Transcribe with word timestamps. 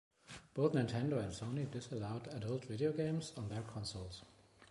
Both 0.55 0.73
Nintendo 0.73 1.19
and 1.19 1.31
Sony 1.31 1.69
disallowed 1.69 2.25
adult 2.29 2.65
video 2.65 2.91
games 2.91 3.33
on 3.37 3.49
their 3.49 3.61
consoles. 3.61 4.23